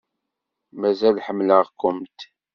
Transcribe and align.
Mazal 0.79 1.17
ḥemmleɣ-kumt. 1.25 2.19